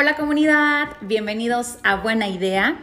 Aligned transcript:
Hola 0.00 0.16
comunidad, 0.16 0.88
bienvenidos 1.02 1.76
a 1.82 1.96
Buena 1.96 2.26
Idea. 2.26 2.78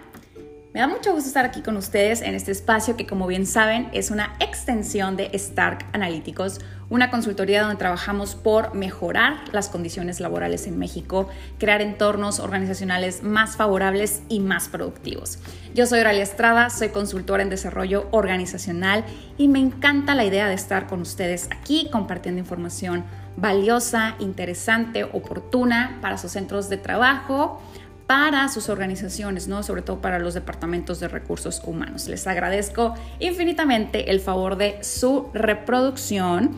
Me 0.72 0.82
da 0.82 0.88
mucho 0.88 1.14
gusto 1.14 1.28
estar 1.28 1.46
aquí 1.46 1.64
con 1.64 1.76
ustedes 1.76 2.22
en 2.22 2.36
este 2.36 2.52
espacio 2.52 2.96
que 2.96 3.08
como 3.08 3.26
bien 3.26 3.48
saben 3.48 3.90
es 3.92 4.12
una 4.12 4.36
extensión 4.40 5.18
de 5.18 5.32
Stark 5.34 5.84
Analíticos, 5.94 6.60
una 6.90 7.10
consultoría 7.10 7.62
donde 7.62 7.76
trabajamos 7.76 8.36
por 8.36 8.74
mejorar 8.74 9.42
las 9.52 9.70
condiciones 9.70 10.20
laborales 10.20 10.68
en 10.68 10.78
México, 10.80 11.30
crear 11.58 11.82
entornos 11.82 12.40
organizacionales 12.40 13.24
más 13.24 13.58
favorables 13.58 14.22
y 14.30 14.40
más 14.40 14.70
productivos. 14.70 15.40
Yo 15.74 15.86
soy 15.86 16.00
Oralia 16.00 16.24
Estrada, 16.24 16.70
soy 16.70 16.90
consultora 16.90 17.44
en 17.44 17.50
desarrollo 17.50 18.08
organizacional 18.12 19.04
y 19.38 19.48
me 19.48 19.60
encanta 19.60 20.16
la 20.16 20.26
idea 20.26 20.48
de 20.48 20.56
estar 20.56 20.88
con 20.88 21.02
ustedes 21.02 21.50
aquí 21.52 21.90
compartiendo 21.92 22.40
información 22.40 23.04
valiosa, 23.36 24.16
interesante, 24.20 25.04
oportuna 25.04 26.00
para 26.02 26.18
sus 26.18 26.32
centros 26.32 26.70
de 26.70 26.78
trabajo, 26.78 27.62
para 28.08 28.48
sus 28.48 28.70
organizaciones, 28.70 29.48
¿no? 29.48 29.62
Sobre 29.64 29.82
todo 29.82 30.00
para 30.00 30.18
los 30.18 30.34
departamentos 30.34 31.00
de 31.00 31.10
recursos 31.10 31.62
humanos. 31.66 32.08
Les 32.08 32.26
agradezco 32.26 32.94
infinitamente 33.20 34.10
el 34.10 34.22
favor 34.22 34.56
de 34.56 34.82
su 34.82 35.30
reproducción 35.34 36.52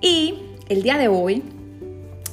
y 0.00 0.42
el 0.68 0.82
día 0.82 0.96
de 0.96 1.08
hoy 1.08 1.42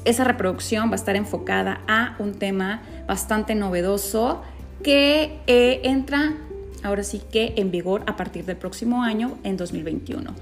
esa 0.06 0.24
reproducción 0.24 0.90
va 0.90 0.94
a 0.94 0.96
estar 0.96 1.16
enfocada 1.16 1.82
a 1.88 2.16
un 2.20 2.36
tema 2.36 2.84
bastante 3.08 3.56
novedoso 3.56 4.42
que 4.84 5.40
eh, 5.48 5.82
entra 5.84 6.36
ahora 6.84 7.04
sí 7.04 7.22
que 7.32 7.54
en 7.58 7.72
vigor 7.72 8.04
a 8.08 8.16
partir 8.16 8.46
del 8.46 8.56
próximo 8.56 9.04
año, 9.04 9.38
en 9.44 9.58
2021. 9.58 10.34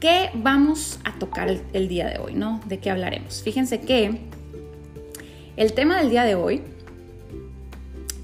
¿Qué 0.00 0.30
vamos 0.34 1.00
a 1.04 1.18
tocar 1.18 1.48
el, 1.72 1.88
día 1.88 2.06
de 2.08 2.18
hoy? 2.18 2.34
¿no? 2.34 2.60
¿De 2.66 2.78
qué 2.78 2.90
hablaremos? 2.90 3.42
Fíjense 3.42 3.80
que 3.80 4.20
el 5.56 5.72
tema 5.72 5.98
del 5.98 6.10
día 6.10 6.24
de 6.24 6.34
hoy 6.34 6.62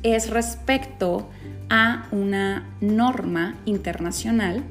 es 0.05 0.31
respecto 0.31 1.29
a 1.69 2.07
una 2.13 2.77
norma 2.81 3.59
internacional. 3.65 4.63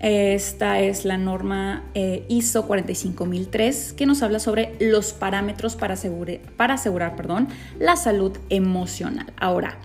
Esta 0.00 0.80
es 0.80 1.06
la 1.06 1.16
norma 1.16 1.82
eh, 1.94 2.24
ISO 2.28 2.66
45003 2.66 3.94
que 3.94 4.04
nos 4.04 4.22
habla 4.22 4.38
sobre 4.38 4.74
los 4.78 5.14
parámetros 5.14 5.76
para, 5.76 5.96
para 6.56 6.74
asegurar 6.74 7.16
perdón, 7.16 7.48
la 7.78 7.96
salud 7.96 8.36
emocional. 8.50 9.32
Ahora, 9.38 9.78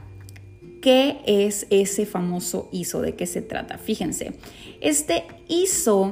¿qué 0.82 1.22
es 1.26 1.68
ese 1.70 2.06
famoso 2.06 2.68
ISO? 2.74 3.02
¿De 3.02 3.16
qué 3.16 3.26
se 3.28 3.42
trata? 3.42 3.78
Fíjense, 3.78 4.34
este 4.82 5.24
ISO, 5.48 6.12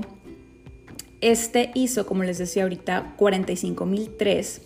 este 1.19 1.71
ISO, 1.73 2.05
como 2.05 2.23
les 2.23 2.37
decía 2.37 2.63
ahorita, 2.63 3.13
45003 3.17 4.61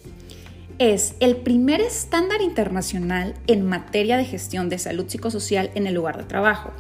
es 0.82 1.14
el 1.20 1.36
primer 1.36 1.80
estándar 1.80 2.42
internacional 2.42 3.36
en 3.46 3.64
materia 3.64 4.18
de 4.18 4.26
gestión 4.26 4.68
de 4.68 4.80
salud 4.80 5.08
psicosocial 5.08 5.70
en 5.76 5.86
el 5.86 5.94
lugar 5.94 6.18
de 6.18 6.24
trabajo. 6.24 6.72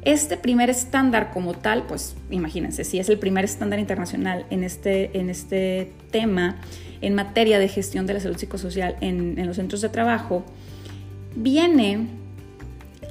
Este 0.00 0.38
primer 0.38 0.70
estándar 0.70 1.32
como 1.34 1.52
tal, 1.52 1.82
pues 1.86 2.16
imagínense, 2.30 2.82
si 2.82 2.98
es 2.98 3.10
el 3.10 3.18
primer 3.18 3.44
estándar 3.44 3.78
internacional 3.78 4.46
en 4.48 4.64
este, 4.64 5.18
en 5.18 5.28
este 5.28 5.92
tema, 6.10 6.62
en 7.02 7.14
materia 7.14 7.58
de 7.58 7.68
gestión 7.68 8.06
de 8.06 8.14
la 8.14 8.20
salud 8.20 8.38
psicosocial 8.38 8.96
en, 9.02 9.38
en 9.38 9.46
los 9.46 9.56
centros 9.56 9.82
de 9.82 9.90
trabajo, 9.90 10.42
viene 11.34 12.06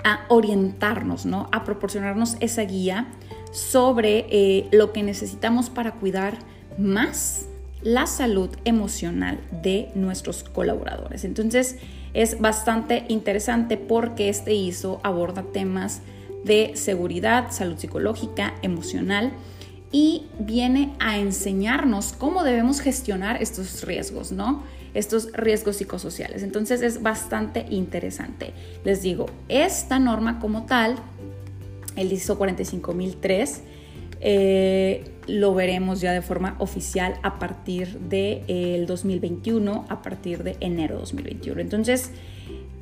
a 0.03 0.26
orientarnos, 0.30 1.28
¿no? 1.28 1.50
a 1.52 1.64
proporcionarnos 1.64 2.38
esa 2.40 2.64
guía 2.64 3.09
sobre 3.52 4.26
eh, 4.31 4.70
lo 4.72 4.92
que 4.92 5.03
necesitamos 5.03 5.70
para 5.70 5.92
cuidar 5.92 6.40
más 6.80 7.48
la 7.86 8.08
salud 8.08 8.50
emocional 8.66 9.39
de 9.61 9.91
nuestros 9.94 10.44
colaboradores. 10.44 11.23
Entonces 11.23 11.78
es 12.16 12.41
bastante 12.41 13.05
interesante 13.09 13.78
porque 13.78 14.28
este 14.28 14.56
ISO 14.56 15.00
aborda 15.03 15.44
temas 15.44 16.01
de 16.44 16.72
seguridad, 16.73 17.51
salud 17.51 17.78
psicológica, 17.78 18.56
emocional 18.63 19.31
y 19.91 20.25
viene 20.40 20.94
a 21.00 21.19
enseñarnos 21.19 22.13
cómo 22.13 22.44
debemos 22.44 22.81
gestionar 22.81 23.41
estos 23.41 23.84
riesgos, 23.84 24.31
¿no? 24.31 24.63
Estos 24.96 25.31
riesgos 25.34 25.75
psicosociales. 25.75 26.41
Entonces 26.41 26.81
es 26.81 27.03
bastante 27.03 27.67
interesante. 27.69 28.53
Les 28.84 29.03
digo, 29.03 29.28
esta 29.47 30.00
norma 30.00 30.40
como 30.40 30.66
tal, 30.66 30.96
el 31.96 32.12
ISO 32.12 32.35
45003, 32.40 33.62
eh, 34.28 35.03
lo 35.28 35.53
veremos 35.53 36.02
ya 36.02 36.12
de 36.12 36.24
forma 36.24 36.56
oficial 36.58 37.13
a 37.22 37.38
partir 37.38 38.00
del 38.00 38.44
de, 38.47 38.86
2021, 38.88 39.86
a 39.88 40.02
partir 40.02 40.44
de 40.44 40.58
enero 40.62 40.97
2021. 40.97 41.62
Entonces, 41.62 42.09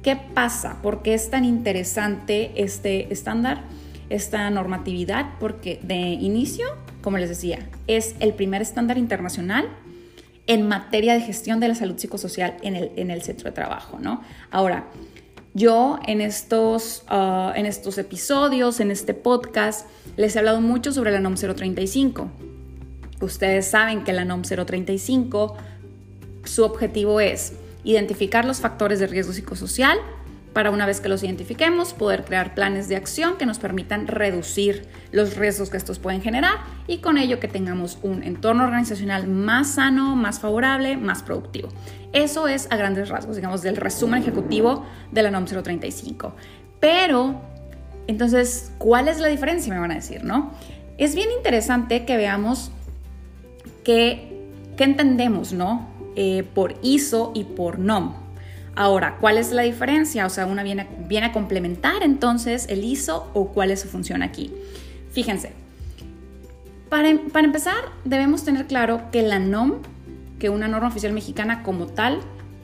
¿qué 0.04 0.16
pasa? 0.16 0.82
¿Por 0.82 1.02
qué 1.02 1.14
es 1.14 1.30
tan 1.30 1.44
interesante 1.44 2.52
este 2.56 3.12
estándar, 3.12 3.64
esta 4.10 4.50
normatividad? 4.52 5.32
Porque 5.42 5.82
de 5.84 5.98
inicio, 5.98 6.66
como 7.02 7.18
les 7.18 7.28
decía, 7.28 7.60
es 7.88 8.16
el 8.22 8.34
primer 8.34 8.62
estándar 8.62 8.98
internacional 8.98 9.68
en 10.48 10.66
materia 10.66 11.14
de 11.14 11.20
gestión 11.20 11.60
de 11.60 11.68
la 11.68 11.76
salud 11.76 11.98
psicosocial 11.98 12.56
en 12.62 12.78
el, 12.78 12.92
en 12.96 13.12
el 13.12 13.22
centro 13.22 13.50
de 13.50 13.52
trabajo, 13.52 14.00
¿no? 14.00 14.22
Ahora, 14.50 14.86
yo 15.54 16.00
en 16.08 16.22
estos, 16.22 17.04
ah, 17.08 17.54
en 17.56 17.66
estos 17.66 17.98
episodios, 17.98 18.80
en 18.80 18.92
este 18.92 19.14
podcast, 19.14 19.88
les 20.18 20.36
he 20.36 20.40
hablado 20.40 20.62
mucho 20.62 20.92
sobre 20.92 21.12
la 21.12 21.20
NOM 21.20 21.36
035. 21.36 22.30
Ustedes 23.22 23.68
saben 23.68 24.04
que 24.04 24.14
la 24.14 24.26
NOM 24.26 24.42
035, 24.42 25.56
su 26.44 26.64
objetivo 26.64 27.20
es 27.20 27.54
identificar 27.84 28.46
los 28.46 28.62
factores 28.62 29.00
de 29.00 29.08
riesgo 29.08 29.34
psicosocial, 29.34 29.98
para 30.54 30.70
una 30.70 30.86
vez 30.86 31.02
que 31.02 31.10
los 31.10 31.24
identifiquemos, 31.24 31.94
poder 31.94 32.24
crear 32.24 32.54
planes 32.54 32.88
de 32.88 32.96
acción 32.96 33.38
que 33.38 33.46
nos 33.46 33.58
permitan 33.58 34.08
reducir 34.08 34.88
los 35.12 35.36
riesgos 35.36 35.70
que 35.70 35.78
estos 35.78 36.00
pueden 36.00 36.22
generar 36.22 36.60
y 36.88 37.00
con 37.00 37.18
ello 37.18 37.40
que 37.40 37.48
tengamos 37.48 37.98
un 38.04 38.24
entorno 38.24 38.64
organizacional 38.64 39.28
más 39.28 39.76
sano, 39.76 40.16
más 40.16 40.40
favorable, 40.40 40.96
más 40.96 41.24
productivo. 41.24 41.70
Eso 42.14 42.48
es 42.48 42.68
a 42.72 42.78
grandes 42.78 43.10
rasgos, 43.10 43.36
digamos, 43.36 43.64
del 43.64 43.76
resumen 43.76 44.22
ejecutivo 44.22 44.86
de 45.12 45.24
la 45.24 45.32
NOM 45.32 45.46
035. 45.46 46.34
Pero, 46.80 47.42
entonces, 48.06 48.72
¿cuál 48.78 49.08
es 49.08 49.20
la 49.20 49.30
diferencia? 49.30 49.74
Me 49.74 49.80
van 49.80 49.92
a 49.92 49.96
decir, 49.96 50.24
¿no? 50.24 50.52
Es 51.00 51.16
bien 51.16 51.30
interesante 51.36 52.06
que 52.06 52.18
veamos 52.18 52.72
qué, 53.84 54.30
entendemos, 54.78 55.54
¿no? 55.54 55.88
Eh, 56.16 56.44
por 56.54 56.76
ISO 56.84 57.32
y 57.34 57.46
por 57.46 57.80
NOM. 57.80 58.23
Ahora, 58.76 59.18
¿cuál 59.20 59.38
es 59.38 59.52
la 59.52 59.62
diferencia? 59.62 60.26
O 60.26 60.30
sea, 60.30 60.46
una 60.46 60.64
viene, 60.64 60.88
viene 61.08 61.28
a 61.28 61.32
complementar 61.32 62.02
entonces 62.02 62.66
el 62.70 62.84
ISO 62.84 63.30
o 63.34 63.50
cuál 63.50 63.72
es 63.72 63.82
su 63.82 63.88
función 63.88 64.24
aquí. 64.24 64.52
Fíjense, 65.12 65.54
para, 66.90 67.10
para 67.32 67.46
empezar 67.46 67.76
debemos 68.04 68.44
tener 68.44 68.66
claro 68.66 69.12
que 69.12 69.22
la 69.22 69.38
NOM, 69.38 69.74
que 70.40 70.50
una 70.50 70.68
norma 70.68 70.88
oficial 70.88 71.14
mexicana 71.14 71.62
como 71.62 71.86
tal, 71.86 72.20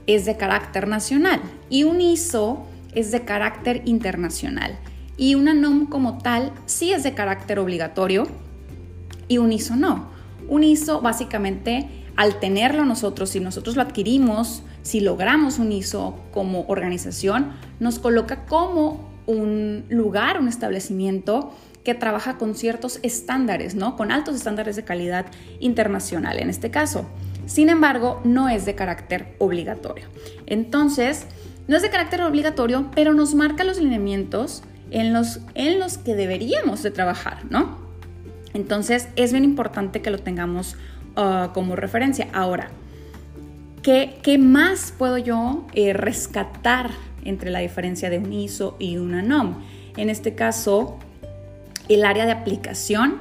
es 0.07 0.25
de 0.25 0.37
carácter 0.37 0.87
nacional 0.87 1.39
y 1.69 1.83
un 1.83 2.01
ISO 2.01 2.65
es 2.95 3.11
de 3.11 3.21
carácter 3.21 3.83
internacional. 3.85 4.79
Y 5.17 5.35
una 5.35 5.53
NOM 5.53 5.85
como 5.85 6.17
tal 6.17 6.51
sí 6.65 6.91
es 6.91 7.03
de 7.03 7.13
carácter 7.13 7.59
obligatorio 7.59 8.27
y 9.27 9.37
un 9.37 9.51
ISO 9.51 9.75
no. 9.75 10.09
Un 10.47 10.63
ISO 10.63 11.01
básicamente 11.01 11.87
al 12.15 12.39
tenerlo 12.39 12.85
nosotros, 12.85 13.29
si 13.29 13.39
nosotros 13.39 13.75
lo 13.75 13.83
adquirimos, 13.83 14.63
si 14.81 14.99
logramos 14.99 15.59
un 15.59 15.71
ISO 15.71 16.19
como 16.31 16.65
organización, 16.67 17.53
nos 17.79 17.99
coloca 17.99 18.45
como 18.45 19.09
un 19.25 19.85
lugar, 19.89 20.39
un 20.39 20.47
establecimiento 20.47 21.53
que 21.83 21.93
trabaja 21.93 22.37
con 22.37 22.55
ciertos 22.55 22.99
estándares, 23.03 23.75
¿no? 23.75 23.95
Con 23.95 24.11
altos 24.11 24.35
estándares 24.35 24.75
de 24.75 24.83
calidad 24.83 25.27
internacional 25.59 26.39
en 26.39 26.49
este 26.49 26.71
caso. 26.71 27.07
Sin 27.45 27.69
embargo, 27.69 28.21
no 28.23 28.49
es 28.49 28.65
de 28.65 28.75
carácter 28.75 29.35
obligatorio. 29.39 30.07
Entonces, 30.45 31.25
no 31.67 31.75
es 31.75 31.81
de 31.81 31.89
carácter 31.89 32.21
obligatorio, 32.21 32.89
pero 32.93 33.13
nos 33.13 33.35
marca 33.35 33.63
los 33.63 33.79
lineamientos 33.79 34.63
en 34.91 35.13
los, 35.13 35.39
en 35.55 35.79
los 35.79 35.97
que 35.97 36.15
deberíamos 36.15 36.83
de 36.83 36.91
trabajar, 36.91 37.45
¿no? 37.49 37.77
Entonces, 38.53 39.07
es 39.15 39.31
bien 39.31 39.43
importante 39.43 40.01
que 40.01 40.09
lo 40.09 40.19
tengamos 40.19 40.75
uh, 41.15 41.51
como 41.53 41.75
referencia. 41.75 42.27
Ahora, 42.33 42.71
¿Qué, 43.81 44.37
más 44.37 44.93
puedo 44.97 45.17
yo 45.17 45.65
eh, 45.73 45.93
rescatar 45.93 46.91
entre 47.23 47.49
la 47.49 47.59
diferencia 47.59 48.09
de 48.09 48.17
un 48.17 48.33
ISO 48.33 48.75
y 48.77 48.97
una 48.97 49.21
NOM? 49.21 49.55
En 49.95 50.09
este 50.09 50.35
caso, 50.35 50.97
el 51.87 52.03
área 52.03 52.25
de 52.25 52.31
aplicación 52.31 53.17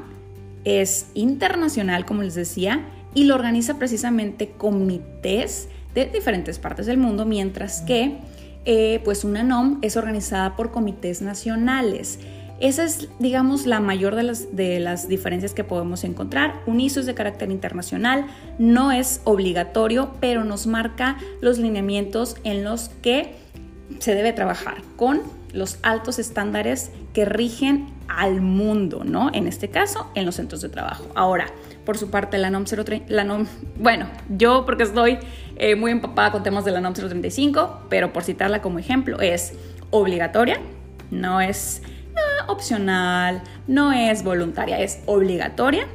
es 0.65 1.11
internacional, 1.15 2.05
como 2.05 2.23
les 2.23 2.35
decía, 2.35 2.85
y 3.15 3.25
lo 3.25 3.35
organiza 3.35 3.79
precisamente 3.79 4.51
comités 4.51 5.69
de 5.95 6.07
diferentes 6.07 6.59
partes 6.59 6.87
del 6.87 6.99
mundo, 6.99 7.25
mientras 7.25 7.81
que 7.83 8.19
eh, 8.65 9.01
pues 9.05 9.25
una 9.25 9.43
NOM 9.43 9.79
es 9.83 9.97
organizada 9.97 10.57
por 10.57 10.73
comités 10.73 11.23
nacionales. 11.23 12.19
Esa 12.61 12.85
es, 12.85 13.09
digamos, 13.21 13.67
la 13.67 13.79
mayor 13.79 14.17
de 14.17 14.25
las, 14.25 14.57
de 14.57 14.81
las 14.81 15.09
diferencias 15.09 15.55
que 15.55 15.63
podemos 15.63 16.03
encontrar. 16.03 16.61
Un 16.67 16.81
ISO 16.81 17.01
es 17.01 17.07
de 17.07 17.15
carácter 17.15 17.51
internacional, 17.53 18.27
no 18.59 18.91
es 18.91 19.21
obligatorio, 19.25 20.11
pero 20.21 20.45
nos 20.45 20.67
marca 20.67 21.19
los 21.41 21.59
lineamientos 21.59 22.37
en 22.43 22.65
los 22.65 22.89
que 23.01 23.37
se 24.01 24.15
debe 24.15 24.33
trabajar 24.33 24.83
con 24.97 25.23
los 25.53 25.79
altos 25.83 26.19
estándares 26.19 26.91
que 27.13 27.25
rigen 27.25 27.87
al 28.09 28.41
mundo, 28.41 29.03
¿no? 29.05 29.31
En 29.33 29.47
este 29.47 29.69
caso, 29.69 30.11
en 30.15 30.27
los 30.27 30.37
centros 30.37 30.61
de 30.61 30.69
trabajo. 30.69 31.07
Ahora, 31.15 31.47
por 31.85 31.97
su 31.97 32.11
parte, 32.11 32.39
la 32.39 32.51
NOM 32.51 32.65
030, 32.65 33.07
la 33.09 33.25
NOM, 33.25 33.47
bueno, 33.79 34.09
yo 34.29 34.67
porque 34.67 34.83
estoy 34.83 35.19
eh, 35.57 35.75
muy 35.75 35.91
empapada 35.91 36.33
con 36.33 36.43
temas 36.43 36.65
de 36.65 36.73
la 36.73 36.81
NOM 36.81 36.93
035, 36.93 37.87
pero 37.89 38.13
por 38.13 38.25
citarla 38.25 38.61
como 38.61 38.79
ejemplo, 38.79 39.21
es 39.21 39.55
obligatoria, 39.91 40.61
no 41.11 41.41
es 41.41 41.83
opcional, 42.49 43.43
no 43.67 43.93
es 43.93 44.25
voluntaria, 44.25 44.81
es 44.81 45.01
obligatoria 45.07 45.87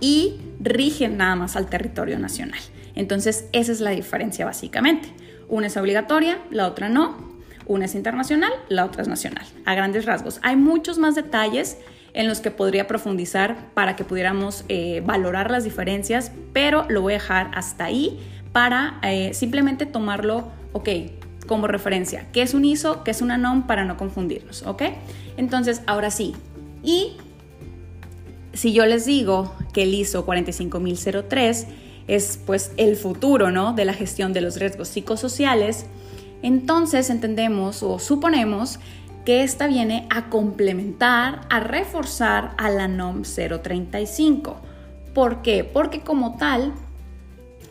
y 0.00 0.40
rige 0.60 1.08
nada 1.08 1.36
más 1.36 1.56
al 1.56 1.66
territorio 1.68 2.18
nacional. 2.18 2.60
Entonces, 2.94 3.46
esa 3.52 3.72
es 3.72 3.80
la 3.80 3.90
diferencia 3.90 4.44
básicamente. 4.44 5.08
Una 5.48 5.66
es 5.66 5.76
obligatoria, 5.76 6.38
la 6.50 6.66
otra 6.66 6.88
no. 6.88 7.30
Una 7.66 7.84
es 7.84 7.94
internacional, 7.94 8.52
la 8.68 8.84
otra 8.84 9.02
es 9.02 9.08
nacional, 9.08 9.44
a 9.64 9.74
grandes 9.74 10.04
rasgos. 10.04 10.40
Hay 10.42 10.56
muchos 10.56 10.98
más 10.98 11.14
detalles 11.14 11.78
en 12.14 12.26
los 12.26 12.40
que 12.40 12.50
podría 12.50 12.86
profundizar 12.88 13.72
para 13.74 13.94
que 13.94 14.04
pudiéramos 14.04 14.64
eh, 14.68 15.02
valorar 15.04 15.50
las 15.50 15.64
diferencias, 15.64 16.32
pero 16.52 16.84
lo 16.88 17.02
voy 17.02 17.12
a 17.12 17.16
dejar 17.18 17.50
hasta 17.54 17.84
ahí 17.84 18.18
para 18.52 18.98
eh, 19.02 19.32
simplemente 19.34 19.86
tomarlo, 19.86 20.48
ok, 20.72 20.88
como 21.50 21.66
referencia. 21.66 22.28
¿Qué 22.32 22.42
es 22.42 22.54
un 22.54 22.64
ISO? 22.64 23.02
¿Qué 23.02 23.10
es 23.10 23.22
una 23.22 23.36
NOM? 23.36 23.66
Para 23.66 23.84
no 23.84 23.96
confundirnos, 23.96 24.62
¿ok? 24.62 24.82
Entonces, 25.36 25.82
ahora 25.88 26.12
sí. 26.12 26.36
Y 26.84 27.16
si 28.52 28.72
yo 28.72 28.86
les 28.86 29.04
digo 29.04 29.52
que 29.72 29.82
el 29.82 29.92
ISO 29.92 30.24
45003 30.24 31.66
es 32.06 32.38
pues 32.46 32.70
el 32.76 32.94
futuro, 32.94 33.50
¿no? 33.50 33.72
De 33.72 33.84
la 33.84 33.94
gestión 33.94 34.32
de 34.32 34.42
los 34.42 34.60
riesgos 34.60 34.86
psicosociales, 34.86 35.86
entonces 36.42 37.10
entendemos 37.10 37.82
o 37.82 37.98
suponemos 37.98 38.78
que 39.24 39.42
esta 39.42 39.66
viene 39.66 40.06
a 40.08 40.30
complementar, 40.30 41.40
a 41.50 41.58
reforzar 41.58 42.52
a 42.58 42.70
la 42.70 42.86
NOM 42.86 43.22
035. 43.22 44.56
¿Por 45.12 45.42
qué? 45.42 45.64
Porque 45.64 46.02
como 46.02 46.36
tal, 46.36 46.72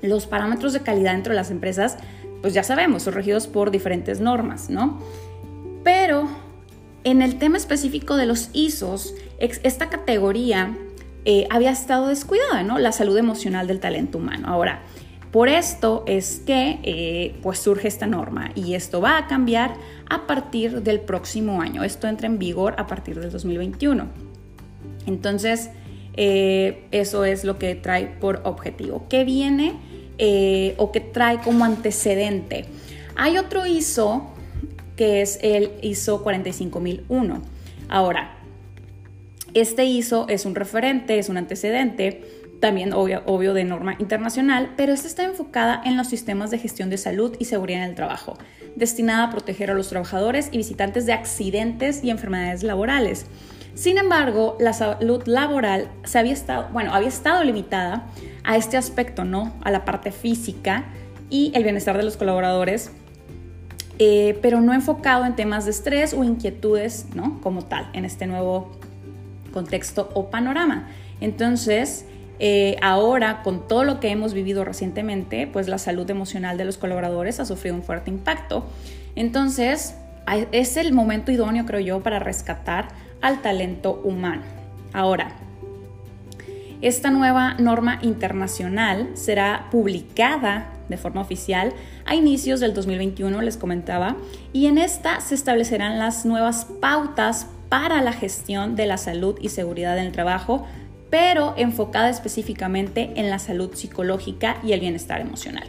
los 0.02 0.26
parámetros 0.26 0.74
de 0.74 0.82
calidad 0.82 1.14
dentro 1.14 1.32
de 1.32 1.38
las 1.38 1.50
empresas, 1.50 1.98
pues 2.42 2.54
ya 2.54 2.64
sabemos, 2.64 3.04
son 3.04 3.14
regidos 3.14 3.48
por 3.48 3.72
diferentes 3.72 4.20
normas, 4.20 4.70
¿no? 4.70 5.00
Pero 5.84 6.28
en 7.04 7.22
el 7.22 7.38
tema 7.38 7.58
específico 7.58 8.16
de 8.16 8.26
los 8.26 8.50
ISOs, 8.54 9.14
esta 9.40 9.90
categoría 9.90 10.78
eh, 11.26 11.48
había 11.50 11.72
estado 11.72 12.08
descuidada, 12.08 12.64
¿no? 12.64 12.78
La 12.78 12.92
salud 12.92 13.18
emocional 13.18 13.68
del 13.68 13.80
talento 13.80 14.18
humano. 14.18 14.48
Ahora, 14.48 14.82
por 15.32 15.48
esto 15.48 16.04
es 16.08 16.42
que 16.46 16.80
eh, 16.84 17.36
pues 17.44 17.60
surge 17.60 17.88
esta 17.88 18.08
norma 18.08 18.52
y 18.56 18.74
esto 18.74 19.00
va 19.00 19.18
a 19.18 19.28
cambiar 19.28 19.76
a 20.10 20.26
partir 20.26 20.82
del 20.82 21.02
próximo 21.02 21.62
año. 21.62 21.84
Esto 21.84 22.08
entra 22.08 22.28
en 22.28 22.40
vigor 22.40 22.76
a 22.78 22.88
partir 22.88 23.20
del 23.20 23.32
2021. 23.32 24.08
Entonces, 25.06 25.70
eh, 26.16 26.88
eso 26.92 27.26
es 27.26 27.44
lo 27.44 27.60
que 27.60 27.76
trae 27.76 28.08
por 28.08 28.42
objetivo. 28.44 29.06
¿Qué 29.08 29.24
viene 29.24 29.74
eh, 30.20 30.76
o 30.78 30.92
qué 30.92 31.00
trae 31.00 31.40
como 31.40 31.66
antecedente? 31.66 32.66
Hay 33.16 33.38
otro 33.38 33.66
ISO 33.66 34.30
que 34.96 35.22
es 35.22 35.40
el 35.42 35.72
ISO 35.82 36.24
45001. 36.24 37.42
Ahora, 37.88 38.36
este 39.54 39.86
ISO 39.86 40.28
es 40.28 40.46
un 40.46 40.56
referente, 40.56 41.18
es 41.18 41.30
un 41.30 41.38
antecedente 41.38 42.40
también 42.60 42.94
obvio, 42.94 43.54
de 43.54 43.64
norma 43.64 43.96
internacional, 44.00 44.74
pero 44.76 44.94
esta 44.94 45.08
está 45.08 45.24
enfocada 45.24 45.82
en 45.86 45.96
los 45.98 46.08
sistemas 46.08 46.52
de 46.52 46.58
gestión 46.58 46.90
de 46.90 46.98
salud 46.98 47.36
y 47.40 47.46
seguridad 47.46 47.84
en 47.84 47.90
el 47.90 47.96
trabajo, 47.96 48.38
destinada 48.76 49.26
a 49.26 49.30
proteger 49.30 49.72
a 49.72 49.74
los 49.74 49.90
trabajadores 49.90 50.50
y 50.52 50.58
visitantes 50.58 51.06
de 51.06 51.14
accidentes 51.14 52.04
y 52.04 52.10
enfermedades 52.10 52.64
laborales. 52.64 53.26
Sin 53.74 53.98
embargo, 53.98 54.58
la 54.60 54.74
salud 54.74 55.24
laboral 55.26 55.90
se 56.04 56.20
había 56.20 56.34
estado, 56.34 56.68
bueno, 56.74 56.94
había 56.94 57.08
estado 57.08 57.44
limitada 57.44 58.08
a 58.44 58.58
este 58.58 58.78
aspecto, 58.78 59.24
¿no? 59.24 59.54
A 59.62 59.72
la 59.72 59.86
parte 59.86 60.12
física 60.12 60.86
y 61.30 61.52
el 61.56 61.64
bienestar 61.64 61.96
de 61.98 62.04
los 62.04 62.18
colaboradores, 62.18 62.92
eh, 64.00 64.38
pero 64.42 64.62
no 64.62 64.74
enfocado 64.74 65.26
en 65.26 65.36
temas 65.36 65.66
de 65.66 65.72
estrés 65.72 66.14
o 66.14 66.24
inquietudes, 66.24 67.08
¿no? 67.16 67.40
Como 67.42 67.64
tal, 67.66 67.90
en 67.94 68.06
este 68.06 68.28
nuevo 68.28 68.72
contexto 69.54 70.10
o 70.14 70.30
panorama. 70.30 70.88
Entonces, 71.22 72.06
eh, 72.40 72.78
ahora, 72.82 73.42
con 73.44 73.68
todo 73.68 73.84
lo 73.84 74.00
que 74.00 74.10
hemos 74.10 74.34
vivido 74.34 74.64
recientemente, 74.64 75.48
pues 75.48 75.68
la 75.68 75.78
salud 75.78 76.10
emocional 76.10 76.58
de 76.58 76.66
los 76.66 76.78
colaboradores 76.78 77.40
ha 77.40 77.46
sufrido 77.46 77.76
un 77.76 77.84
fuerte 77.84 78.10
impacto. 78.10 78.66
Entonces, 79.16 79.96
es 80.52 80.78
el 80.78 80.94
momento 80.94 81.32
idóneo, 81.32 81.66
creo 81.66 81.80
yo, 81.80 82.00
para 82.02 82.20
rescatar 82.20 82.90
al 83.22 83.42
talento 83.42 84.02
humano. 84.04 84.44
Ahora, 84.94 85.36
esta 86.82 87.12
nueva 87.12 87.56
norma 87.56 88.00
internacional 88.02 89.10
será 89.14 89.68
publicada 89.72 90.74
de 90.88 90.98
forma 90.98 91.22
oficial 91.22 91.74
a 92.06 92.16
inicios 92.16 92.60
del 92.60 92.74
2021, 92.74 93.42
les 93.42 93.58
comentaba, 93.58 94.16
y 94.54 94.68
en 94.68 94.78
esta 94.78 95.20
se 95.22 95.36
establecerán 95.36 96.00
las 96.00 96.26
nuevas 96.26 96.66
pautas 96.82 97.48
para 97.68 98.02
la 98.02 98.14
gestión 98.14 98.76
de 98.76 98.88
la 98.88 98.98
salud 98.98 99.38
y 99.42 99.50
seguridad 99.50 99.98
en 99.98 100.08
el 100.08 100.12
trabajo 100.12 100.66
pero 101.10 101.54
enfocada 101.58 102.10
específicamente 102.10 103.12
en 103.16 103.30
la 103.30 103.40
salud 103.40 103.74
psicológica 103.74 104.58
y 104.64 104.74
el 104.74 104.80
bienestar 104.80 105.22
emocional. 105.22 105.68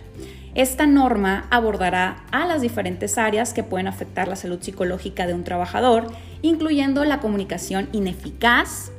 Esta 0.55 0.87
norma 0.87 1.47
abordará 1.51 2.25
a 2.33 2.45
las 2.47 2.61
diferentes 2.61 3.19
áreas 3.19 3.55
que 3.55 3.63
pueden 3.63 3.87
afectar 3.87 4.27
la 4.27 4.35
salud 4.35 4.61
psicológica 4.61 5.27
de 5.27 5.35
un 5.35 5.45
trabajador, 5.45 6.09
incluyendo 6.43 7.05
la 7.05 7.21
comunicación 7.21 7.89
ineficaz, 7.93 8.91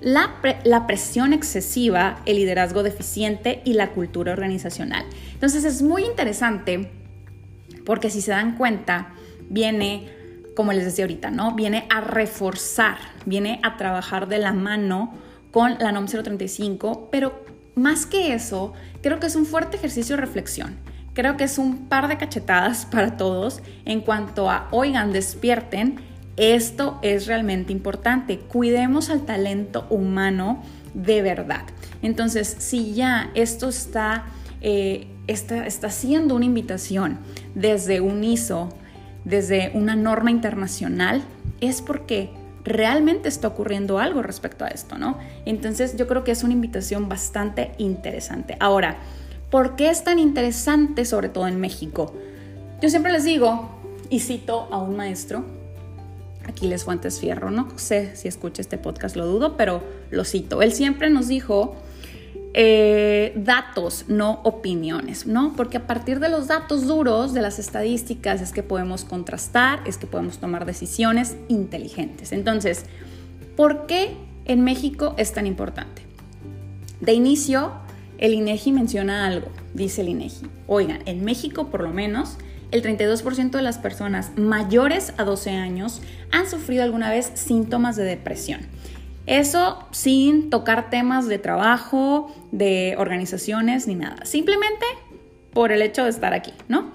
la, 0.00 0.86
presión 0.86 1.32
excesiva, 1.32 2.20
el 2.24 2.36
liderazgo 2.36 2.82
deficiente 2.82 3.62
y 3.64 3.74
la 3.74 3.90
cultura 3.90 4.32
organizacional. 4.32 5.04
Entonces 5.32 5.64
es 5.64 5.82
muy 5.82 6.04
interesante 6.04 6.90
porque 7.84 8.10
si 8.10 8.20
se 8.20 8.30
dan 8.30 8.56
cuenta, 8.56 9.12
viene, 9.48 10.08
como 10.54 10.72
les 10.72 10.84
decía 10.84 11.04
ahorita, 11.04 11.30
¿no? 11.30 11.54
Viene 11.54 11.86
a 11.90 12.00
reforzar, 12.00 12.98
viene 13.26 13.60
a 13.64 13.76
trabajar 13.76 14.28
de 14.28 14.38
la 14.38 14.52
mano 14.52 15.14
con 15.50 15.78
la 15.80 15.90
NOM 15.90 16.06
035, 16.06 17.08
pero 17.10 17.44
más 17.74 18.06
que 18.06 18.34
eso, 18.34 18.72
creo 19.02 19.18
que 19.18 19.26
es 19.26 19.34
un 19.34 19.46
fuerte 19.46 19.76
ejercicio 19.76 20.16
de 20.16 20.22
reflexión. 20.22 20.91
Creo 21.14 21.36
que 21.36 21.44
es 21.44 21.58
un 21.58 21.88
par 21.88 22.08
de 22.08 22.16
cachetadas 22.16 22.86
para 22.90 23.16
todos 23.16 23.62
en 23.84 24.00
cuanto 24.00 24.50
a, 24.50 24.68
oigan, 24.70 25.12
despierten, 25.12 25.96
esto 26.36 26.98
es 27.02 27.26
realmente 27.26 27.72
importante, 27.72 28.38
cuidemos 28.38 29.10
al 29.10 29.26
talento 29.26 29.86
humano 29.90 30.62
de 30.94 31.20
verdad. 31.22 31.64
Entonces, 32.00 32.56
si 32.58 32.94
ya 32.94 33.30
esto 33.34 33.68
está, 33.68 34.24
eh, 34.62 35.08
está, 35.26 35.66
está 35.66 35.90
siendo 35.90 36.34
una 36.34 36.46
invitación 36.46 37.18
desde 37.54 38.00
un 38.00 38.24
ISO, 38.24 38.70
desde 39.24 39.70
una 39.74 39.94
norma 39.94 40.30
internacional, 40.30 41.22
es 41.60 41.82
porque 41.82 42.30
realmente 42.64 43.28
está 43.28 43.48
ocurriendo 43.48 43.98
algo 43.98 44.22
respecto 44.22 44.64
a 44.64 44.68
esto, 44.68 44.98
¿no? 44.98 45.18
Entonces 45.44 45.96
yo 45.96 46.06
creo 46.06 46.24
que 46.24 46.30
es 46.30 46.44
una 46.44 46.52
invitación 46.52 47.08
bastante 47.08 47.72
interesante. 47.78 48.56
Ahora, 48.60 48.98
¿por 49.52 49.76
qué 49.76 49.90
es 49.90 50.02
tan 50.02 50.18
interesante, 50.18 51.04
sobre 51.04 51.28
todo 51.28 51.46
en 51.46 51.60
México? 51.60 52.14
Yo 52.80 52.88
siempre 52.88 53.12
les 53.12 53.22
digo, 53.22 53.68
y 54.08 54.20
cito 54.20 54.66
a 54.72 54.78
un 54.78 54.96
maestro, 54.96 55.44
Aquiles 56.48 56.84
Fuentes 56.84 57.20
Fierro, 57.20 57.50
no 57.50 57.68
sé 57.76 58.16
si 58.16 58.28
escucha 58.28 58.62
este 58.62 58.78
podcast, 58.78 59.14
lo 59.14 59.26
dudo, 59.26 59.58
pero 59.58 59.84
lo 60.10 60.24
cito. 60.24 60.62
Él 60.62 60.72
siempre 60.72 61.10
nos 61.10 61.28
dijo 61.28 61.76
eh, 62.54 63.34
datos, 63.36 64.06
no 64.08 64.40
opiniones, 64.42 65.26
¿no? 65.26 65.52
Porque 65.54 65.76
a 65.76 65.86
partir 65.86 66.18
de 66.18 66.30
los 66.30 66.48
datos 66.48 66.86
duros, 66.86 67.34
de 67.34 67.42
las 67.42 67.58
estadísticas, 67.58 68.40
es 68.40 68.52
que 68.52 68.62
podemos 68.62 69.04
contrastar, 69.04 69.80
es 69.86 69.98
que 69.98 70.06
podemos 70.06 70.38
tomar 70.38 70.64
decisiones 70.64 71.36
inteligentes. 71.48 72.32
Entonces, 72.32 72.86
¿por 73.54 73.86
qué 73.86 74.16
en 74.46 74.64
México 74.64 75.14
es 75.18 75.34
tan 75.34 75.46
importante? 75.46 76.02
De 77.02 77.12
inicio, 77.12 77.72
el 78.22 78.34
INEGI 78.34 78.70
menciona 78.70 79.26
algo, 79.26 79.48
dice 79.74 80.02
el 80.02 80.08
INEGI. 80.08 80.46
Oigan, 80.68 81.00
en 81.06 81.24
México 81.24 81.66
por 81.66 81.82
lo 81.82 81.90
menos 81.90 82.38
el 82.70 82.82
32% 82.82 83.50
de 83.50 83.62
las 83.62 83.78
personas 83.78 84.30
mayores 84.36 85.12
a 85.18 85.24
12 85.24 85.50
años 85.50 86.00
han 86.30 86.48
sufrido 86.48 86.84
alguna 86.84 87.10
vez 87.10 87.32
síntomas 87.34 87.96
de 87.96 88.04
depresión. 88.04 88.60
Eso 89.26 89.86
sin 89.90 90.50
tocar 90.50 90.88
temas 90.88 91.26
de 91.26 91.38
trabajo, 91.38 92.32
de 92.52 92.94
organizaciones 92.96 93.88
ni 93.88 93.96
nada. 93.96 94.24
Simplemente 94.24 94.86
por 95.52 95.72
el 95.72 95.82
hecho 95.82 96.04
de 96.04 96.10
estar 96.10 96.32
aquí, 96.32 96.52
¿no? 96.68 96.92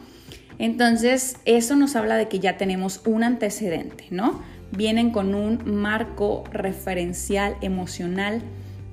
Entonces, 0.60 1.38
eso 1.44 1.76
nos 1.76 1.96
habla 1.96 2.16
de 2.16 2.30
que 2.30 2.40
ya 2.40 2.58
tenemos 2.58 3.02
un 3.06 3.24
antecedente, 3.24 4.06
¿no? 4.12 4.42
vienen 4.72 5.12
con 5.12 5.36
un 5.36 5.80
marco 5.80 6.44
referencial 6.52 7.56
emocional, 7.62 8.42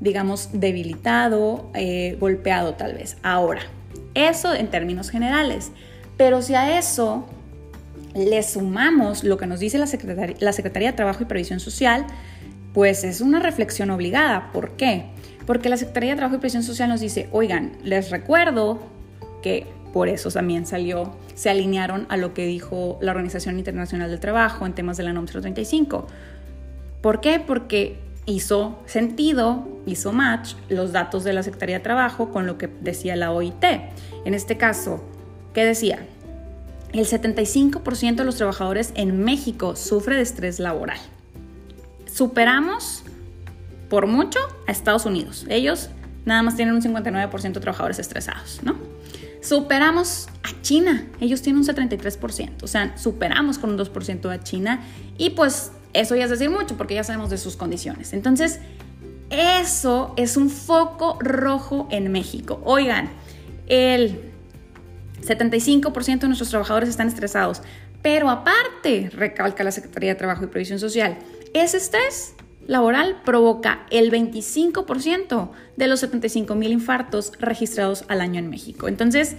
digamos, 0.05 0.51
debilitado, 0.53 1.71
eh, 1.75 2.17
golpeado 2.21 2.75
tal 2.75 2.95
vez. 2.95 3.17
Ahora, 3.23 3.63
eso 4.15 4.55
en 4.55 4.69
términos 4.69 5.11
generales. 5.11 5.73
Pero 6.19 6.43
si 6.43 6.55
a 6.55 6.79
eso 6.79 7.27
le 8.15 8.43
sumamos 8.43 9.25
lo 9.25 9.39
que 9.39 9.47
nos 9.47 9.59
dice 9.59 9.79
la 9.79 9.87
Secretaría, 9.87 10.37
la 10.39 10.53
Secretaría 10.53 10.91
de 10.91 10.97
Trabajo 10.97 11.23
y 11.23 11.27
Previsión 11.27 11.59
Social, 11.59 12.07
pues 12.75 13.03
es 13.03 13.23
una 13.23 13.41
reflexión 13.41 13.91
obligada. 13.91 14.53
¿Por 14.53 14.77
qué? 14.77 15.07
Porque 15.47 15.71
la 15.71 15.79
Secretaría 15.79 16.11
de 16.11 16.17
Trabajo 16.17 16.37
y 16.37 16.39
Previsión 16.39 16.63
Social 16.63 16.91
nos 16.91 17.01
dice, 17.01 17.29
oigan, 17.33 17.73
les 17.83 18.11
recuerdo 18.11 18.81
que 19.43 19.67
por 19.95 20.09
eso 20.09 20.31
también 20.31 20.67
salió, 20.67 21.17
se 21.35 21.49
alinearon 21.49 22.07
a 22.11 22.19
lo 22.19 22.35
que 22.35 22.47
dijo 22.47 22.99
la 23.01 23.13
Organización 23.13 23.59
Internacional 23.59 24.11
del 24.11 24.21
Trabajo 24.21 24.67
en 24.67 24.75
temas 24.75 24.99
de 24.99 25.05
la 25.05 25.15
NOM 25.15 25.25
035. 25.25 26.07
¿Por 27.01 27.21
qué? 27.21 27.41
Porque 27.41 27.97
hizo 28.27 28.79
sentido, 28.87 29.69
hizo 29.87 30.13
match 30.13 30.55
los 30.69 30.93
datos 30.93 31.25
de 31.25 31.33
la 31.33 31.43
Secretaría 31.43 31.79
de 31.79 31.85
Trabajo 31.85 32.31
con 32.31 32.47
lo 32.47 32.59
que 32.59 32.69
decía 32.69 33.17
la 33.17 33.33
OIT. 33.33 33.65
En 34.25 34.35
este 34.35 34.57
caso, 34.57 35.05
¿qué 35.53 35.65
decía? 35.65 36.07
El 36.93 37.07
75% 37.07 38.15
de 38.15 38.25
los 38.25 38.37
trabajadores 38.37 38.93
en 38.95 39.25
México 39.25 39.77
sufre 39.77 40.17
de 40.17 40.23
estrés 40.23 40.61
laboral. 40.61 40.99
Superamos 42.07 43.03
por 43.89 44.07
mucho 44.07 44.39
a 44.67 44.73
Estados 44.73 45.05
Unidos. 45.05 45.45
Ellos 45.49 45.91
nada 46.25 46.43
más 46.43 46.57
tienen 46.57 46.75
un 46.75 46.83
59% 46.83 47.53
de 47.53 47.61
trabajadores 47.61 47.99
estresados, 47.99 48.61
¿no? 48.63 48.77
Superamos 49.41 50.29
a 50.43 50.63
China. 50.63 51.07
Ellos 51.21 51.43
tienen 51.43 51.63
un 51.63 51.67
73%. 51.67 52.63
O 52.63 52.67
sea, 52.67 52.97
superamos 52.97 53.59
con 53.59 53.71
un 53.71 53.79
2% 53.79 54.31
a 54.31 54.43
China. 54.43 54.81
Y 55.19 55.31
pues 55.31 55.73
eso 55.95 56.15
ya 56.17 56.25
es 56.25 56.31
decir 56.31 56.51
mucho 56.51 56.77
porque 56.77 56.95
ya 56.95 57.05
sabemos 57.05 57.31
de 57.31 57.39
sus 57.39 57.57
condiciones. 57.57 58.13
Entonces, 58.13 58.61
eso 59.31 60.13
es 60.17 60.37
un 60.37 60.51
foco 60.51 61.19
rojo 61.21 61.89
en 61.91 62.13
México. 62.13 62.61
Oigan, 62.65 63.11
el 63.67 64.33
75% 65.23 66.19
de 66.21 66.27
nuestros 66.27 66.51
trabajadores 66.51 66.89
están 66.89 67.09
estresados, 67.09 67.63
pero 68.03 68.29
aparte, 68.29 69.11
recalca 69.15 69.65
la 69.65 69.73
Secretaría 69.73 70.11
de 70.11 70.17
Trabajo 70.17 70.45
y 70.45 70.49
Previsión 70.49 70.79
Social, 70.79 71.17
ese 71.55 71.79
estrés 71.79 72.35
laboral 72.67 73.21
provoca 73.25 73.87
el 73.91 74.11
25% 74.11 75.51
de 75.77 75.87
los 75.87 76.01
75 76.01 76.55
mil 76.55 76.73
infartos 76.73 77.33
registrados 77.39 78.05
al 78.09 78.21
año 78.21 78.39
en 78.39 78.51
México. 78.51 78.89
Entonces, 78.89 79.37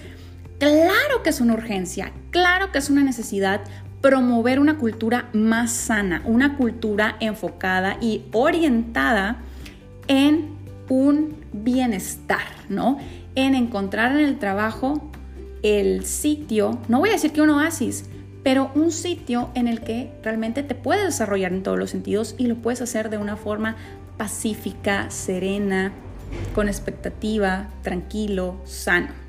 claro 0.59 1.24
que 1.24 1.29
es 1.29 1.41
una 1.41 1.53
urgencia, 1.53 2.12
claro 2.31 2.71
que 2.71 2.79
es 2.79 2.89
una 2.89 3.03
necesidad 3.03 3.62
promover 4.01 4.59
una 4.59 4.77
cultura 4.77 5.29
más 5.33 5.71
sana, 5.71 6.21
una 6.25 6.57
cultura 6.57 7.17
enfocada 7.19 7.97
y 8.01 8.25
orientada 8.33 9.38
en 10.07 10.55
un 10.89 11.38
bienestar, 11.51 12.45
¿no? 12.69 13.00
En 13.33 13.55
encontrar 13.55 14.12
en 14.12 14.19
el 14.19 14.38
trabajo 14.38 15.09
el 15.63 16.05
sitio, 16.05 16.79
no 16.88 17.00
voy 17.00 17.09
a 17.09 17.13
decir 17.13 17.31
que 17.31 17.41
un 17.41 17.50
oasis, 17.50 18.05
pero 18.43 18.69
un 18.75 18.91
sitio 18.91 19.50
en 19.55 19.67
el 19.67 19.81
que 19.81 20.12
realmente 20.21 20.62
te 20.62 20.75
puedes 20.75 21.05
desarrollar 21.05 21.51
en 21.51 21.63
todos 21.63 21.79
los 21.79 21.89
sentidos 21.89 22.35
y 22.38 22.45
lo 22.45 22.57
puedes 22.57 22.81
hacer 22.81 23.09
de 23.09 23.17
una 23.17 23.38
forma 23.38 23.75
pacífica, 24.17 25.09
serena, 25.09 25.91
con 26.53 26.67
expectativa, 26.67 27.69
tranquilo, 27.81 28.62
sano. 28.65 29.25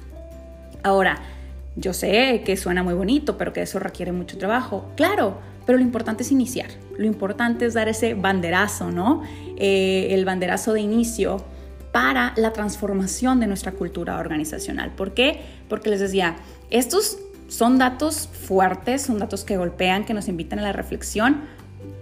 Ahora, 0.87 1.19
yo 1.75 1.93
sé 1.93 2.43
que 2.47 2.57
suena 2.57 2.85
muy 2.85 2.95
bonito, 2.95 3.37
pero 3.37 3.53
que 3.53 3.61
eso 3.61 3.81
requiere 3.81 4.13
mucho 4.13 4.39
trabajo. 4.39 4.89
Claro, 4.97 5.37
pero 5.67 5.79
lo 5.79 5.83
importante 5.83 6.23
es 6.23 6.31
iniciar. 6.31 6.69
Lo 6.97 7.07
importante 7.07 7.67
es 7.67 7.75
dar 7.75 7.89
ese 7.89 8.15
banderazo, 8.15 8.93
¿no? 8.93 9.25
Eh, 9.57 10.07
el 10.11 10.25
banderazo 10.25 10.75
de 10.75 10.83
inicio 10.83 11.45
para 11.91 12.35
la 12.37 12.53
transformación 12.53 13.41
de 13.41 13.49
nuestra 13.49 13.73
cultura 13.73 14.21
organizacional. 14.21 14.93
¿Por 14.93 15.13
qué? 15.13 15.41
Porque 15.69 15.91
les 15.91 15.99
decía, 15.99 16.37
estos 16.71 17.19
son 17.49 17.79
datos 17.79 18.29
fuertes, 18.29 19.03
son 19.03 19.19
datos 19.19 19.43
que 19.43 19.57
golpean, 19.57 20.05
que 20.05 20.15
nos 20.15 20.29
invitan 20.29 20.61
a 20.61 20.63
la 20.63 20.73
reflexión, 20.73 21.41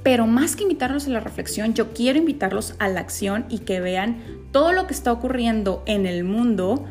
pero 0.03 0.27
más 0.27 0.57
que 0.57 0.65
invitarlos 0.65 1.07
a 1.07 1.11
la 1.11 1.21
reflexión, 1.21 1.73
yo 1.73 1.95
quiero 1.95 2.19
invitarlos 2.19 2.75
a 2.81 2.89
la 2.89 3.01
acción 3.01 3.47
y 3.49 3.61
que 3.61 3.81
vean 3.81 4.19
todo 4.53 4.73
lo 4.73 4.87
que 4.87 4.93
está 4.93 5.11
ocurriendo 5.11 5.83
en 5.87 6.05
el 6.05 6.25
mundo 6.25 6.85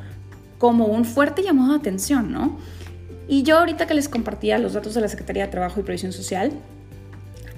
como 0.63 0.86
un 0.86 1.03
fuerte 1.03 1.43
llamado 1.43 1.74
de 1.74 1.79
atención, 1.79 2.32
¿no? 2.32 2.58
Y 3.27 3.43
yo 3.43 3.58
ahorita 3.58 3.86
que 3.86 3.93
les 3.96 4.08
compartía 4.08 4.58
los 4.60 4.72
datos 4.72 4.93
de 4.93 5.01
la 5.01 5.10
Secretaría 5.10 5.43
de 5.43 5.51
Trabajo 5.51 5.82
y 5.82 5.84
Previsión 5.84 6.13
Social, 6.13 6.53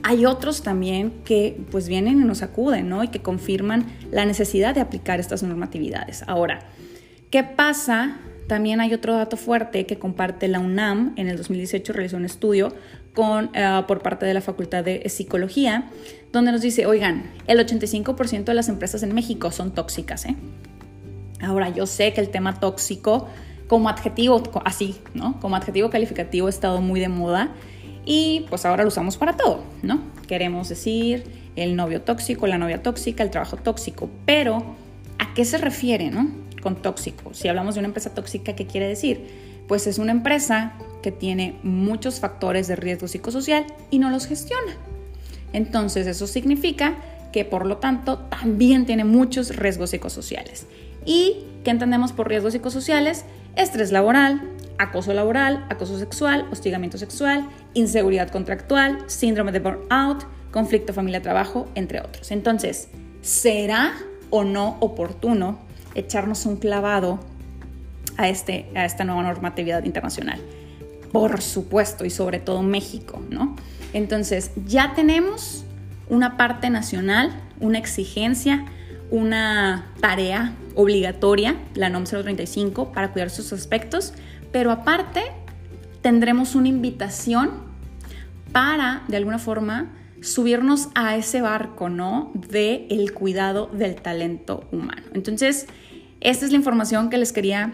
hay 0.02 0.26
otros 0.26 0.64
también 0.64 1.12
que 1.24 1.56
pues 1.70 1.88
vienen 1.88 2.20
y 2.20 2.26
nos 2.26 2.42
acuden, 2.42 2.90
¿no? 2.90 3.04
Y 3.04 3.10
que 3.10 3.22
confirman 3.22 3.86
la 4.10 4.26
necesidad 4.26 4.74
de 4.74 4.82
aplicar 4.82 5.20
estas 5.20 5.44
normatividades. 5.44 6.24
Ahora, 6.26 6.62
¿qué 7.30 7.44
pasa? 7.44 8.18
También 8.48 8.82
hay 8.82 8.92
otro 8.96 9.14
dato 9.14 9.38
fuerte 9.38 9.86
que 9.86 10.00
comparte 10.00 10.48
la 10.48 10.58
UNAM. 10.58 11.14
En 11.16 11.30
el 11.30 11.38
2018 11.38 11.94
realizó 11.94 12.18
un 12.18 12.26
estudio 12.26 12.74
con, 13.14 13.52
eh, 13.54 13.84
por 13.88 14.02
parte 14.02 14.26
de 14.26 14.34
la 14.34 14.42
Facultad 14.42 14.84
de 14.84 15.08
Psicología, 15.10 15.92
donde 16.32 16.52
nos 16.52 16.62
dice, 16.62 16.88
oigan, 16.88 17.30
el 17.46 17.60
85% 17.60 18.46
de 18.46 18.56
las 18.56 18.68
empresas 18.68 19.04
en 19.04 19.14
México 19.14 19.52
son 19.52 19.76
tóxicas, 19.76 20.26
¿eh? 20.26 20.36
Ahora, 21.46 21.70
yo 21.70 21.86
sé 21.86 22.14
que 22.14 22.22
el 22.22 22.30
tema 22.30 22.60
tóxico 22.60 23.28
como 23.68 23.90
adjetivo, 23.90 24.42
así, 24.64 24.96
¿no? 25.14 25.40
Como 25.40 25.56
adjetivo 25.56 25.90
calificativo 25.90 26.48
ha 26.48 26.50
estado 26.50 26.82
muy 26.82 27.00
de 27.00 27.10
moda 27.10 27.52
y 28.06 28.46
pues 28.50 28.66
ahora 28.66 28.84
lo 28.84 28.90
usamos 28.90 29.18
para 29.18 29.36
todo, 29.36 29.64
¿no? 29.82 30.02
Queremos 30.28 30.70
decir 30.70 31.24
el 31.56 31.76
novio 31.76 32.02
tóxico, 32.02 32.48
la 32.48 32.58
novia 32.58 32.84
tóxica, 32.84 33.24
el 33.24 33.32
trabajo 33.32 33.58
tóxico, 33.58 34.10
pero 34.26 34.76
¿a 35.18 35.34
qué 35.34 35.46
se 35.46 35.58
refiere, 35.58 36.12
no? 36.12 36.30
Con 36.62 36.76
tóxico. 36.76 37.34
Si 37.34 37.48
hablamos 37.48 37.76
de 37.76 37.80
una 37.80 37.88
empresa 37.88 38.14
tóxica, 38.14 38.56
¿qué 38.56 38.68
quiere 38.68 38.88
decir? 38.88 39.26
Pues 39.68 39.88
es 39.88 39.98
una 39.98 40.12
empresa 40.12 40.74
que 41.02 41.12
tiene 41.12 41.58
muchos 41.64 42.20
factores 42.20 42.68
de 42.68 42.76
riesgo 42.76 43.08
psicosocial 43.08 43.66
y 43.90 44.00
no 44.00 44.10
los 44.10 44.28
gestiona. 44.28 44.78
Entonces, 45.54 46.06
eso 46.06 46.28
significa 46.28 46.96
que 47.32 47.46
por 47.46 47.66
lo 47.66 47.78
tanto 47.78 48.20
también 48.20 48.86
tiene 48.86 49.06
muchos 49.06 49.56
riesgos 49.56 49.92
psicosociales. 49.92 50.68
¿Y 51.06 51.46
qué 51.64 51.72
entendemos 51.72 52.12
por 52.12 52.28
riesgos 52.28 52.54
psicosociales? 52.54 53.26
Estrés 53.56 53.92
laboral, 53.92 54.42
acoso 54.78 55.14
laboral, 55.14 55.66
acoso 55.70 55.98
sexual, 55.98 56.48
hostigamiento 56.52 56.98
sexual, 56.98 57.48
inseguridad 57.74 58.30
contractual, 58.30 59.04
síndrome 59.08 59.52
de 59.52 59.60
burnout, 59.60 60.26
conflicto 60.52 60.94
familia-trabajo, 60.94 61.68
entre 61.76 62.02
otros. 62.02 62.32
Entonces, 62.32 62.90
¿será 63.22 63.94
o 64.30 64.44
no 64.44 64.78
oportuno 64.80 65.60
echarnos 65.94 66.46
un 66.46 66.58
clavado 66.58 67.20
a, 68.18 68.28
este, 68.30 68.70
a 68.76 68.86
esta 68.86 69.04
nueva 69.04 69.24
normatividad 69.24 69.84
internacional? 69.84 70.40
Por 71.12 71.42
supuesto, 71.42 72.04
y 72.04 72.10
sobre 72.10 72.40
todo 72.40 72.62
México, 72.62 73.22
¿no? 73.30 73.56
Entonces, 73.94 74.52
ya 74.66 74.94
tenemos 74.96 75.64
una 76.10 76.36
parte 76.36 76.70
nacional, 76.70 77.32
una 77.60 77.78
exigencia, 77.78 78.66
una 79.16 79.94
tarea 80.02 80.54
obligatoria, 80.76 81.56
la 81.74 81.90
NOM 81.90 82.04
035, 82.04 82.92
para 82.92 83.14
cuidar 83.14 83.30
sus 83.30 83.54
aspectos, 83.54 84.14
pero 84.52 84.72
aparte 84.72 85.22
tendremos 86.02 86.54
una 86.54 86.68
invitación 86.68 87.52
para, 88.52 89.04
de 89.08 89.16
alguna 89.16 89.40
forma, 89.40 89.94
subirnos 90.22 90.90
a 90.96 91.16
ese 91.16 91.42
barco, 91.42 91.88
¿no? 91.88 92.32
De 92.34 92.88
el 92.90 93.14
cuidado 93.14 93.68
del 93.68 93.96
talento 93.96 94.66
humano. 94.74 95.04
Entonces, 95.14 95.68
esta 96.20 96.46
es 96.46 96.52
la 96.52 96.58
información 96.58 97.10
que 97.10 97.18
les 97.18 97.32
quería 97.32 97.74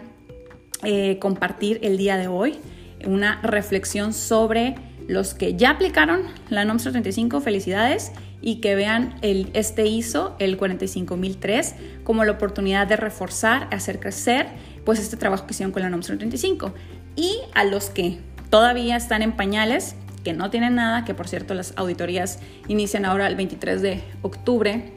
eh, 0.84 1.18
compartir 1.18 1.80
el 1.82 1.96
día 1.96 2.16
de 2.18 2.28
hoy, 2.28 2.56
una 3.04 3.40
reflexión 3.42 4.12
sobre 4.12 4.76
los 5.08 5.34
que 5.34 5.56
ya 5.56 5.70
aplicaron 5.70 6.22
la 6.50 6.64
NOM 6.64 6.78
035, 6.78 7.40
felicidades, 7.40 8.12
y 8.42 8.56
que 8.56 8.74
vean 8.74 9.14
el, 9.22 9.50
este 9.54 9.86
ISO, 9.86 10.34
el 10.40 10.56
45003, 10.56 11.74
como 12.02 12.24
la 12.24 12.32
oportunidad 12.32 12.86
de 12.88 12.96
reforzar, 12.96 13.68
hacer 13.70 14.00
crecer, 14.00 14.48
pues 14.84 14.98
este 14.98 15.16
trabajo 15.16 15.46
que 15.46 15.52
hicieron 15.52 15.72
con 15.72 15.82
la 15.82 15.88
NOM 15.88 16.00
035. 16.00 16.74
Y 17.14 17.38
a 17.54 17.64
los 17.64 17.88
que 17.88 18.18
todavía 18.50 18.96
están 18.96 19.22
en 19.22 19.32
pañales, 19.32 19.94
que 20.24 20.32
no 20.32 20.50
tienen 20.50 20.74
nada, 20.74 21.04
que 21.04 21.14
por 21.14 21.28
cierto 21.28 21.54
las 21.54 21.72
auditorías 21.76 22.40
inician 22.68 23.04
ahora 23.04 23.28
el 23.28 23.36
23 23.36 23.80
de 23.80 24.02
octubre, 24.22 24.92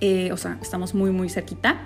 eh, 0.00 0.30
o 0.32 0.36
sea, 0.36 0.58
estamos 0.60 0.94
muy, 0.94 1.10
muy 1.10 1.28
cerquita, 1.28 1.78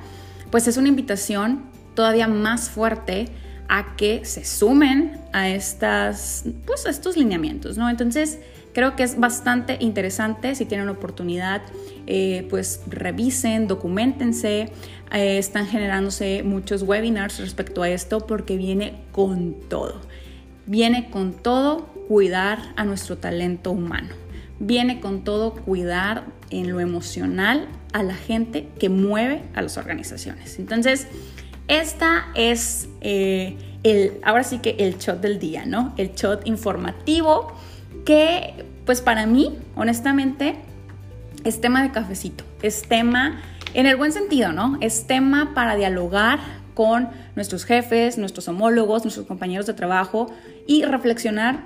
pues 0.51 0.67
es 0.69 0.77
una 0.79 0.89
invitación 0.89 1.63
todavía 1.95 2.29
más 2.29 2.71
fuerte 2.71 3.29
a 3.69 3.97
que 3.97 4.25
se 4.25 4.45
sumen 4.45 5.19
a, 5.33 5.49
estas, 5.49 6.45
pues, 6.67 6.85
a 6.87 6.91
estos 6.91 7.17
lineamientos, 7.17 7.79
¿no? 7.79 7.89
Entonces, 7.89 8.39
Creo 8.73 8.97
que 8.97 9.03
es 9.03 9.21
bastante 9.21 9.77
interesante, 9.81 10.55
si 10.55 10.65
tienen 10.65 10.89
oportunidad, 10.89 11.63
eh, 12.07 12.47
pues 12.49 12.81
revisen, 12.89 13.69
documentense, 13.69 14.73
eh, 15.13 15.39
están 15.39 15.67
generándose 15.67 16.43
muchos 16.43 16.83
webinars 16.83 17.39
respecto 17.39 17.83
a 17.83 17.91
esto 17.91 18.27
porque 18.27 18.57
viene 18.57 18.95
con 19.13 19.55
todo, 19.69 20.01
viene 20.67 21.11
con 21.11 21.35
todo 21.35 21.87
cuidar 22.09 22.73
a 22.77 22.85
nuestro 22.85 23.19
talento 23.19 23.73
humano, 23.73 24.09
viene 24.59 25.01
con 25.01 25.23
todo 25.23 25.55
cuidar 25.55 26.25
en 26.51 26.71
lo 26.71 26.81
emocional 26.81 27.69
a 27.93 28.03
la 28.03 28.15
gente 28.15 28.69
que 28.79 28.89
mueve 28.89 29.43
a 29.55 29.61
las 29.61 29.77
organizaciones. 29.77 30.59
Entonces, 30.59 31.09
esta 31.69 32.29
es 32.35 32.89
eh, 33.03 33.57
el, 33.83 34.15
ahora 34.23 34.45
sí 34.45 34.59
que 34.59 34.77
el 34.79 34.99
shot 34.99 35.21
del 35.21 35.39
día, 35.39 35.67
¿no? 35.67 35.95
El 35.99 36.15
shot 36.15 36.47
informativo 36.47 37.55
que, 38.05 38.65
pues 38.85 39.01
para 39.01 39.27
mí, 39.27 39.57
honestamente, 39.75 40.57
es 41.45 41.61
tema 41.61 41.83
de 41.83 41.91
cafecito, 41.91 42.45
es 42.63 42.83
tema 42.83 43.41
en 43.75 43.87
el 43.87 43.97
buen 43.97 44.13
sentido, 44.13 44.53
¿no? 44.53 44.79
Es 44.81 45.07
tema 45.07 45.53
para 45.55 45.77
dialogar 45.77 46.41
con 46.75 47.11
nuestros 47.37 47.65
jefes, 47.65 48.19
nuestros 48.19 48.49
homólogos, 48.49 49.05
nuestros 49.05 49.27
compañeros 49.27 49.67
de 49.67 49.75
trabajo 49.75 50.33
y 50.67 50.85
reflexionar 50.85 51.65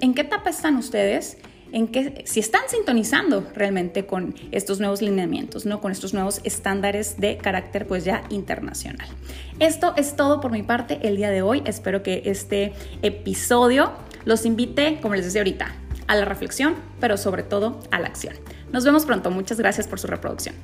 en 0.00 0.14
qué 0.14 0.22
etapa 0.22 0.50
están 0.50 0.76
ustedes 0.76 1.38
en 1.72 1.88
que 1.88 2.22
si 2.26 2.40
están 2.40 2.62
sintonizando 2.68 3.46
realmente 3.54 4.04
con 4.04 4.34
estos 4.50 4.78
nuevos 4.78 5.00
lineamientos, 5.00 5.64
¿no? 5.64 5.80
con 5.80 5.90
estos 5.90 6.12
nuevos 6.12 6.40
estándares 6.44 7.18
de 7.18 7.38
carácter 7.38 7.86
pues 7.86 8.04
ya 8.04 8.24
internacional. 8.28 9.08
Esto 9.58 9.94
es 9.96 10.14
todo 10.14 10.40
por 10.40 10.52
mi 10.52 10.62
parte 10.62 11.00
el 11.02 11.16
día 11.16 11.30
de 11.30 11.40
hoy. 11.40 11.62
Espero 11.64 12.02
que 12.02 12.22
este 12.26 12.74
episodio 13.00 13.92
los 14.24 14.46
invite, 14.46 15.00
como 15.00 15.14
les 15.14 15.24
decía 15.24 15.40
ahorita, 15.40 15.74
a 16.06 16.16
la 16.16 16.24
reflexión, 16.24 16.74
pero 17.00 17.16
sobre 17.16 17.42
todo 17.42 17.80
a 17.90 17.98
la 18.00 18.08
acción. 18.08 18.34
Nos 18.72 18.84
vemos 18.84 19.04
pronto. 19.04 19.30
Muchas 19.30 19.58
gracias 19.58 19.86
por 19.86 20.00
su 20.00 20.06
reproducción. 20.06 20.54